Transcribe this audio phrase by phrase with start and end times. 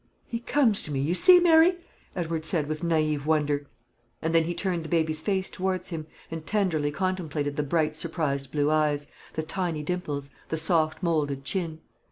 [0.25, 1.77] "He comes to me, you see, Mary!"
[2.15, 3.67] Edward said, with naïve wonder.
[4.19, 8.51] And then he turned the baby's face towards him, and tenderly contemplated the bright surprised
[8.51, 11.81] blue eyes, the tiny dimples, the soft moulded chin.